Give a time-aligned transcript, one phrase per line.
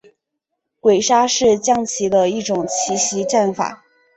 [0.79, 3.83] 鬼杀是将棋的一种奇袭战法。